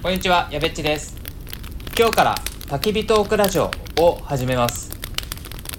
[0.00, 1.16] こんにちは、やべっちです。
[1.98, 2.36] 今日から
[2.68, 4.96] 焚き火トークラジオを始めます。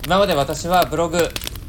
[0.05, 1.19] 今まで私はブログ、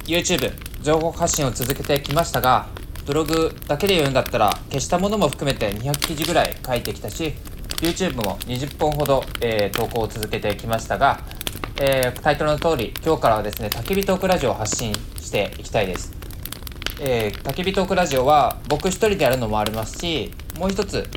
[0.04, 0.52] YouTube、
[0.82, 2.66] 情報発信を続けてきましたが、
[3.06, 7.34] ブログだけで言うんだったら消したものも含めて200記事ぐらい書いてきたし、
[7.82, 11.20] YouTube も20本ほど、えー投稿を続けてきましたが、
[11.80, 16.20] えータイトルの通り、今日からはですね、焚き火トークラジオを発信していきたいです。
[17.00, 21.08] えー、焚き火トークラジオは僕一人でやるのもありますしもう一つ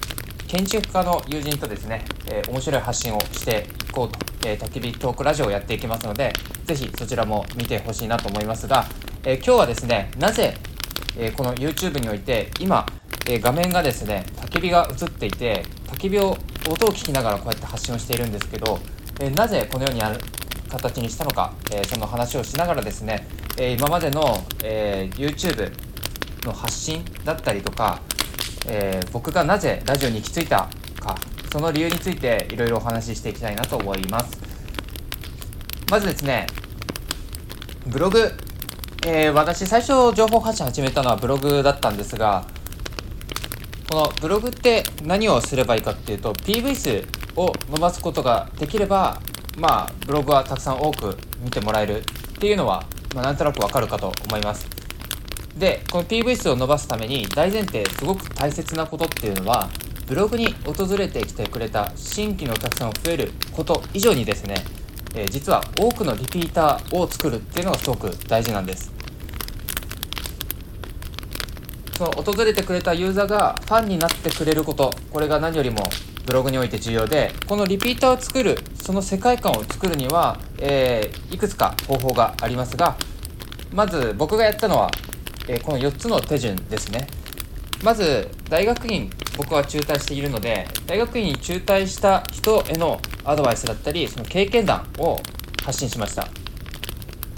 [0.53, 6.31] 建築家の友人とですね、えー面白い発信をしていこうと、えー、焚き火トークラジオをやっていきますので
[6.65, 8.85] ぜひそちらも見てほしいなと思いますが、
[9.23, 10.53] えー今日はですねなぜ、
[11.17, 12.85] えーこの YouTube において今、
[13.27, 16.37] え画面がですね焚き火が映っていて焚き火を
[16.69, 18.77] 音を聞きながらこうやって発信をしているんですけど、
[19.21, 20.19] えなぜこのようにやる
[20.69, 23.27] 形にしたのか、えその話をしながらですね、
[23.57, 25.73] え今までの、え YouTube
[26.45, 28.01] の発信だったりとか、
[28.67, 31.15] えー僕がなぜラジオに行き着いたか
[31.51, 34.37] その理由についていろいろお話ししていきたいなと思います。
[35.91, 36.47] まずですね
[37.85, 38.31] ブログ、
[39.05, 42.45] えー私最初情報発信始めたのはブログだったんですが
[43.91, 49.21] このブログって何をすればいいかっていうと PV 数を伸ばすことができれば
[49.57, 52.03] まあブログはたくさん多く見てもらえるっ
[52.39, 54.82] ていうのは、まあ、なんとなくわかるかと思います。
[55.57, 59.69] でこの PV 数を伸ばすために大前提すごく大切なことっていうのは
[60.07, 64.55] ブログに訪れてきてくれた新規のお客さんが増えること以上にですね、
[65.15, 68.91] えー実は多くのリピーターを作るっていうのがすごく大事なんです。
[71.97, 75.83] その訪れてくれたユーザーがファンになってくれることこれが何よりも
[76.25, 82.97] ブログにおいて重要でこのリピーターを作るその世界観を作るには、えーいくつか方法がありますが
[83.73, 84.91] まず僕がやったのは、
[85.47, 87.07] えこの4つの手順ですね。
[87.83, 95.19] まず大学院僕は中退しているので大学院に中退した人へのアドバイスだったりその経験談を
[95.63, 96.27] 発信しました。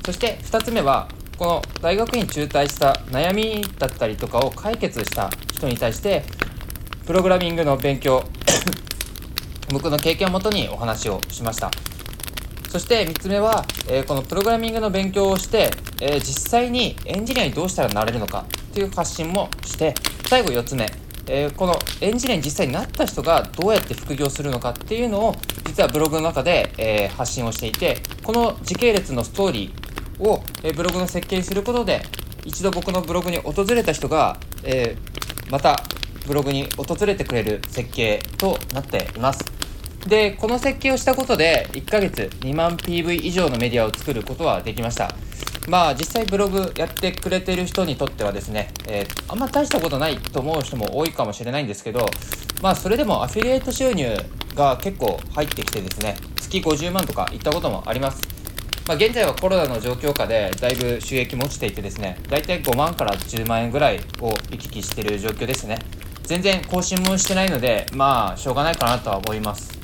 [0.06, 1.08] そして2つ目は
[1.38, 6.24] この大学院中退した悩みだったりとかを解決した人に対して
[7.06, 8.24] プログラミングの勉強
[9.74, 11.72] 僕の経験をもとにお話をしました。
[12.70, 15.72] そして3つ目は、えーこのプログラミングの勉強をして、
[16.02, 19.94] えー実際にエンジニアにどうしたらなれるのかっていう発信もして
[20.28, 20.86] 最後4つ目、
[21.28, 32.04] えーこのエンジニアに実際になった人がどうやって副業するのかっていうのを実はブログの中で、え発信をしていてこの時系列のストーリーを、えブログの設計にすることで
[32.46, 34.96] 一度僕のブログに訪れた人が、え
[35.50, 35.84] また
[36.28, 39.55] ブログに訪れてくれる設計となっています。
[40.08, 45.10] でこの設計をしたことで1ヶ月2万 PV 以上のメディアを作ることはできました。
[45.68, 52.06] まあ実際ブログやってくれてる人にとってはですね、えーあんま大したことないと思う人も多いかもしれないんですけど
[52.62, 54.16] まあそれでもアフィリエイト収入
[54.54, 58.22] が結構入ってきてですね月50万とかいったこともあります。
[58.88, 65.80] まあ、現在はコロナの状況下でだいぶ収益も落ちていてですね大体5万から10万円ぐらいを行き来してる状況ですね。
[66.22, 69.75] 全然更新もしてないのでまあしょうがないかなとは思います。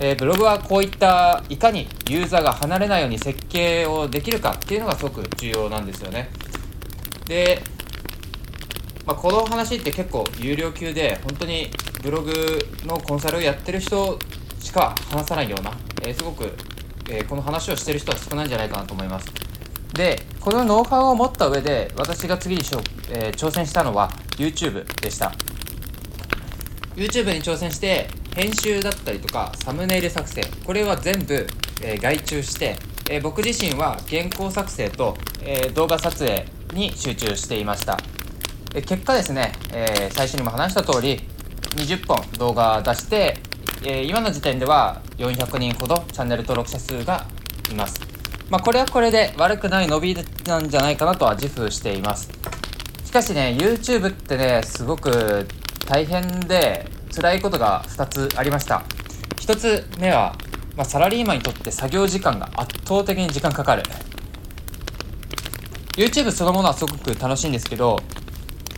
[0.00, 6.30] えーブログはこういったいかにユーザーが離れないように設計をできるかっていうのがすごく重要なんですよね。
[7.26, 7.62] で、
[9.06, 11.70] まあ、この話って結構有料級で本当に
[12.02, 12.32] ブログ
[12.84, 14.18] のコンサルをやってる人
[14.58, 16.52] しか話さないような、えーすごく、
[17.08, 19.26] えーこの話をしてる人は少ないんじゃないかなと思います。
[19.94, 25.32] でこのノウハウを持った上で私が次にしょ、えー挑戦したのは YouTube でした。
[26.96, 30.42] YouTube に挑戦して編集だったりとかサムネイル作成。
[30.64, 31.46] これは全部、
[31.82, 32.76] えー外注して、
[33.10, 37.98] えー僕自身は原稿作成と、えー動画撮影に集中していました。
[38.74, 41.20] え結果ですね、え最初にも話した通り
[41.76, 43.36] 20本動画出して、
[43.84, 47.26] え今の時点では400人ほどチャンネル登録者数が
[47.70, 48.00] います。
[48.48, 50.16] まあこれはこれで悪くない伸び
[50.46, 52.30] なんじゃないかなとは自負しています。
[53.04, 55.46] しかしね YouTube ってねすごく
[55.86, 58.82] 大変で辛いことが2つありました。
[59.36, 60.36] 1つ目は、
[60.76, 63.82] まあ、サラリーマンにとって作業時間が圧倒的に時間かかる。
[65.96, 67.98] YouTube そのものはすごく楽しいんですけど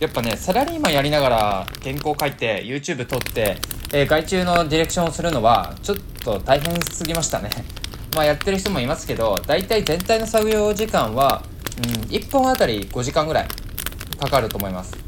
[0.01, 3.57] やっぱねサラリーマンやりながら原稿書いて YouTube 撮って、
[3.93, 7.49] えー外注のディレクションをするのはちょっと大変すぎましたね。
[8.13, 11.43] まあやってる人もいますけど大体全体の作業時間は、
[11.77, 13.47] うん、1本あたり5時間ぐらい
[14.19, 15.04] かかると思います。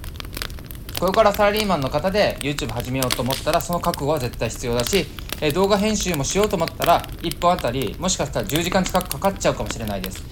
[0.99, 5.05] これからサラリーマンの方で YouTube 始めようと思ったらその覚悟は絶対必要だし、
[5.41, 10.23] え動画編集もしようと思ったら1本あたりもしかしたら10時間近くかかっちゃうかもしれないです。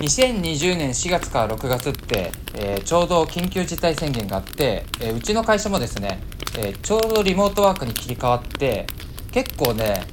[0.00, 6.20] 2020年4月から6月って、えーちょうど緊急事態宣言があって、えーうちの会社もですね、
[6.58, 8.86] えー、ちょうどリモートワークに切り替わって
[9.32, 10.04] 結構ね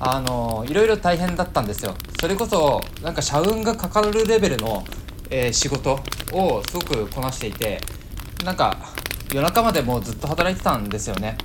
[0.00, 1.94] あのー、いろいろ大変だったんですよ。
[2.18, 4.82] それこそなんか社運がかかるレベルの、
[5.28, 6.00] え、仕事
[6.32, 7.78] をすごくこなしていて
[8.44, 8.76] なんか
[9.32, 11.36] 夜中までもうずっと働いてたんですよね。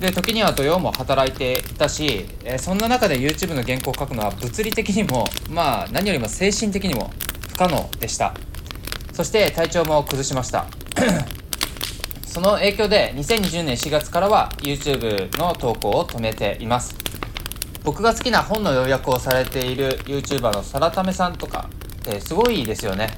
[0.00, 7.10] で時には土曜も働いていたし、えー、そんな中で YouTube の原稿を書くのは物理的にもまあ何よりも精神的にも
[7.48, 8.34] 不可能でした。
[9.12, 10.66] そして体調も崩しました。
[12.26, 16.96] その影響で2020年4月からは YouTube の投稿を止めています。
[17.84, 23.16] 僕が好きな本の要約をされている YouTuber のサラタメさんとかってすごいですよね。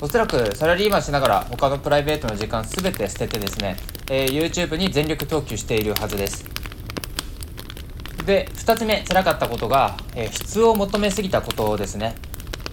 [0.00, 3.76] おそらくサラリーマンしながら他のプライベートの時間全て捨ててですね、
[4.10, 6.44] えー、YouTube に全力投球しているはずです。
[8.26, 12.16] で2つ目辛かったことが、えー、質を求めすぎたことですね。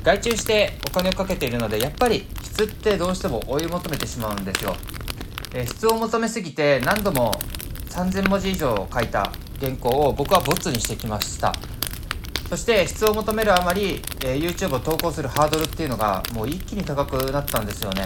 [0.03, 4.75] 外注してお金をかけているのでやっぱり質ってどうしても追い求めてしまうんですよ、
[5.53, 7.39] えー、質を求めすぎて何度も
[7.89, 11.53] 3000文字以上書いた原稿を僕はボツにしてきました。
[12.51, 18.03] そして質を求めるあまり、えー、YouTube を投稿するハードルっていうのがもう一気に高くなったんですよね。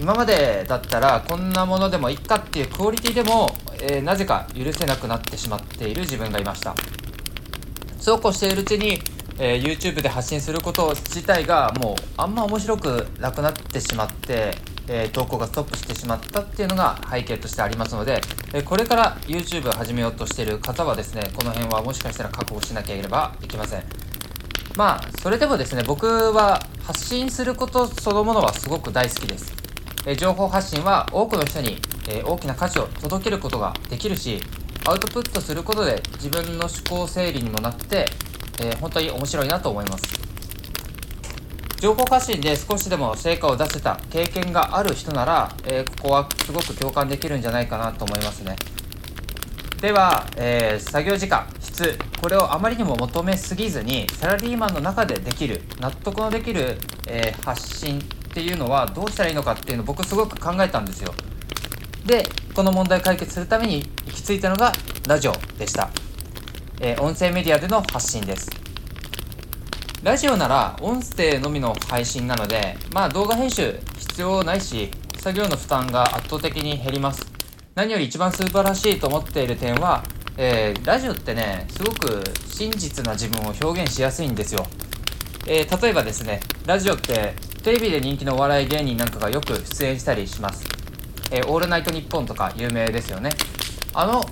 [0.00, 6.74] 今までだったらこんなものでもいっかっていうクオリティでも、えー、なぜか許せなくなってしまっている自分がいました。
[8.00, 9.02] そうこうしているうちに
[9.40, 14.52] えー、YouTube で発信すること自体がもうあんま面白くなくなってしまって、
[14.88, 18.20] え、投稿がストップしてしまったっていうのが背景としてありますので、
[18.52, 23.82] え、これから YouTube を始めようとしている方はですねこの辺はもしかしたら確保しなければいけません。
[24.76, 29.52] まあそれでもですね僕は発信することそのものはすごく大好きです、
[30.06, 34.40] え情報発信は多くの人に、え大きな価値を届けることができるし
[34.86, 38.06] アウトプットすることで自分の思考整理にもなって
[38.60, 40.04] え、本当に面白いなと思います。
[41.80, 48.56] 情報発信で少しでも成果を出せた経験がある人なら、えー、ここはすごく共感できるんじゃないかなと思いますね。
[49.80, 51.96] では、えー、作業時間質。
[52.20, 58.02] これをあまりにも求めすぎずにサラリーマンの中でできる納得のできる、えー、発信っ
[58.32, 61.14] ていうのはどうしたらいいのかっていうのを僕すごく考えたんですよ。
[62.04, 62.24] で
[62.54, 64.72] この問題解決するために行き着いたのが
[65.06, 65.90] ラジオでした。
[66.80, 68.57] え、音声メディアでの発信です。
[70.04, 77.26] ラジオなら音声のみの配信なのでまあ動画編集必要ないし作業の負担が圧倒的に減ります。
[77.74, 80.04] 何より一番素晴らしいと思っている点は、
[80.36, 84.66] えー、ラジオってねすごく真実な自分を表現しやすいんですよ、
[85.46, 87.34] えー、例えばですねラジオって
[87.64, 90.64] テレビで人気のお笑い芸人なんかがよく出演したりします、
[91.32, 93.30] えー、オールナイトニッポンとか有名ですよね。
[93.94, 94.24] あの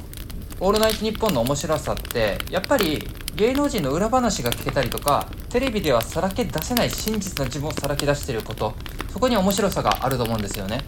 [0.58, 8.74] オールナイトニッポンの面白さってやっぱり芸能人の裏話が聞けたりとかテレビではさらけ出せない真実な自分をさらけ出していること。
[9.10, 10.82] そこに面白さがあると思うんですよね。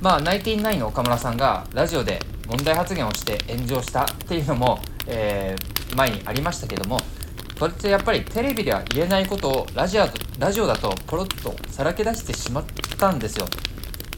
[0.00, 4.78] まあナイティナインの岡村さんがラジオで問題発言をして炎上したっていうのも、
[5.08, 7.00] えー、前にありましたけども
[7.58, 10.04] これってやっぱりテレビでは言えないことをラジオ
[10.38, 12.64] ラジオだとポロッとさらけ出してしまっ
[12.96, 13.46] たんですよ。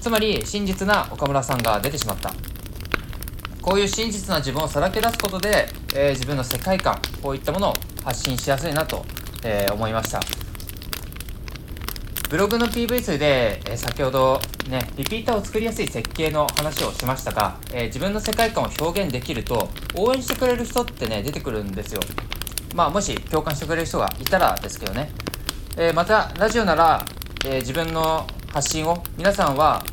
[0.01, 2.35] つまり真実な岡村さんが出てしまった。
[3.63, 9.07] こういう真実な自分をさらけ出すことで、えー、自分の世界観こういったものを発信しやすいなと、
[9.43, 10.21] えー、思いました。
[12.31, 22.01] ブログの PV 数で、えー、先ほどねリピーターを作りやすい設計の話をしましたが、え自分の世界観を表現できると応援してくれる人ってね出てくるんですよ。
[22.75, 25.11] まあもし共感してくれる人がいたらですけどね、
[25.77, 27.05] えまたラジオなら、
[27.45, 29.85] え自分の発信を皆さんは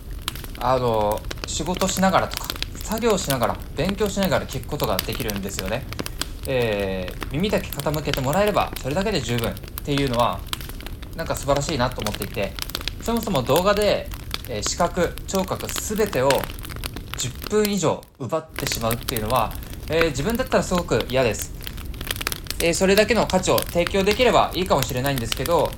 [0.59, 5.83] あの仕事しながらとか作業しながら勉強しながら聞くことができるんですよね、
[6.47, 9.53] えー、耳だけ傾けてもらえればそれだけで十分っ
[9.83, 10.39] ていうのは
[11.15, 12.53] なんか素晴らしいなと思っていて
[13.01, 14.09] そもそも動画で、
[14.49, 16.29] えー、視覚聴覚全てを
[17.17, 19.51] 10分以上奪ってしまうっていうのは、
[19.89, 21.53] えー、自分だったらすごく嫌です、
[22.61, 25.71] え、それだけの価値を提供できればいいかもしれないんですけど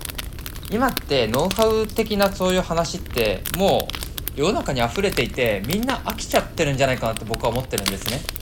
[0.71, 3.87] 今ってノウハウ的なそういう話っても
[4.37, 8.40] う世の中に溢れていてみんな飽きちゃってるんじゃないかなって僕は思ってるんですね。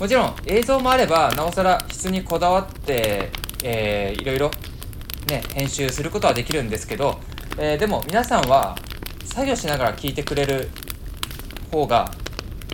[0.00, 3.30] もちろん映像もあればなおさら質にこだわって、
[3.62, 4.50] えー、いろいろ
[5.28, 7.20] ね編集することはできるんですけど、
[7.58, 8.76] えー、でも皆さんは
[9.24, 10.68] 作業しながら聞いてくれる
[11.70, 12.10] 方が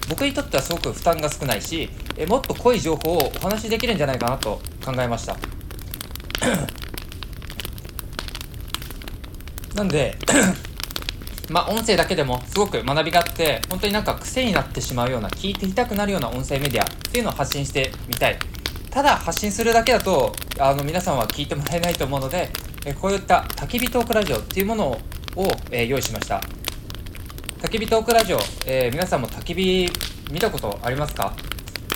[0.08, 5.36] 僕にとってはすごく負担が少ないし、えもっと濃い情報をお話しできるんじゃないかなと考えました。
[9.76, 10.18] なんで
[11.48, 18.38] まあ、音声だけでもすごく学びがあって、本当になんか癖になってしまうような、聞いていたくなるような音声メディアっていうのを発信してみたい。
[18.88, 22.50] ただ発信するだけだと、あの、皆さんは聞いてもらえないと思うので、
[22.86, 24.98] えこういった焚き火トークラジオっていうものを、
[25.72, 26.40] え、用意しました。
[27.60, 29.90] 焚き火トークラジオ、えー皆さんも焚き火
[30.32, 31.34] 見たことありますか？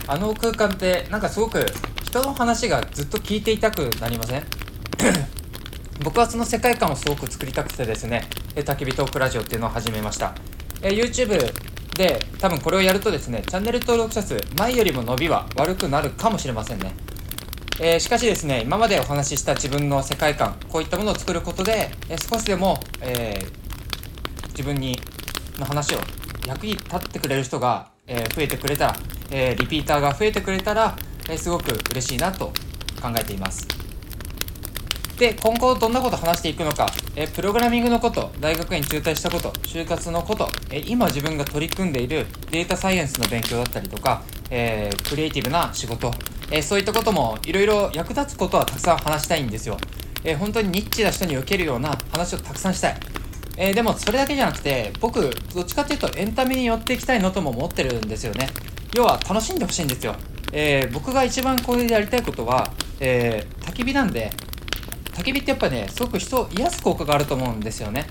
[0.09, 1.65] あの空間ってなんかすごく
[2.05, 4.45] 人の話がずっと聞いていたくなりません？
[6.05, 8.25] 僕はその世界観をすごく作りたくてですね、
[8.57, 10.35] え焚き火トークラジオっていうのを始めました。
[10.83, 11.39] え YouTube
[11.95, 16.93] で多分これをやるとですね、チャンネル登録者数、前よりも伸びは悪くなるかもしれませんね。
[17.81, 23.65] えーしかしですね、今までお話しした自分の世界観、こういったものを作ることで、えー少しでも、えー
[24.51, 25.01] 自分に
[25.59, 25.99] の話を
[26.47, 28.97] 役に立ってくれる人が、え増えてくれたら、
[29.31, 30.97] えリピーターが増えてくれたら、
[31.29, 32.47] えすごく嬉しいなと
[33.01, 33.84] 考えています。
[35.19, 46.13] で、今後どんなこと話していくのか、えプログラミングのこと、大学院中退したこと、就活のこと、え今自分が取り組んでいるデータサイエンスの勉強だったりとか、えークリエイティブな仕事、
[46.51, 49.77] えそういったこともいろいろ役立つことはたくさん話したいんですよ。
[50.25, 52.97] え本当にニッチな人に受けるような話をたくさんしたい。
[53.57, 55.21] えーでもそれだけじゃなくて僕
[55.55, 58.49] どっちかっていうとエンタメに寄っていきたいのとも思ってるんですよね
[58.97, 60.17] 要は楽しんでほしいんですよ、
[60.53, 64.31] えー僕が一番これでやりたいことは、えー焚き火なんで
[65.15, 68.07] 焚き火ってやっぱねすごく人を癒す効果があると思うんですよね。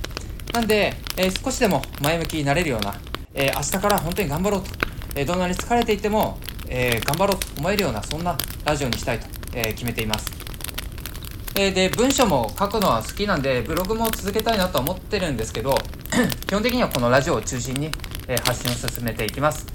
[0.53, 2.95] なんで、えー少しでも前向きになれるような、
[3.33, 4.69] えー明日から本当に頑張ろうと、
[5.15, 10.31] えーどんなに疲れていても、え頑張ろうと思えるようなそんなラジオにしたいと、え決めています。
[11.55, 15.77] えで文章も書くのは好きなんでブログも続けたいなとは思ってるんですけど
[16.47, 17.91] 基本的にはこのラジオを中心に、
[18.27, 19.67] え発信を進めていきます、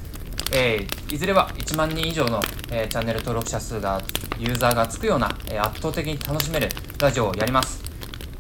[0.53, 4.03] えーいずれは1万人以上の、えーチャンネル登録者数が
[4.39, 6.69] ユーザーがつくような、えー圧倒的に楽しめる
[7.01, 7.81] ラジオをやります。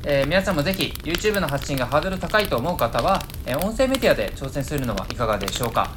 [0.04, 5.94] えー皆さんもぜひ YouTube の発信がハードル高いと思う方は、えー音声メディアで挑戦するのはいかがでしょうか。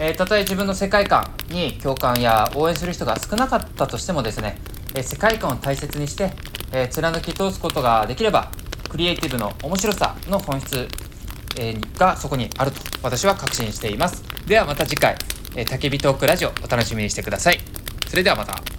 [0.00, 4.56] えーたとえ自分の世界観に共感や応援する人が少なかったとしてもですね、
[4.94, 6.32] え世界観を大切にして、
[6.72, 8.50] え貫き通すことができれば
[8.88, 10.88] クリエイティブの面白さの本質、
[11.58, 14.24] えがそこにあると私は確信しています。
[14.46, 15.14] ではまた次回、
[15.54, 17.60] え、焚き火トークラジオお楽しみにしてください。
[18.08, 18.77] それではまた。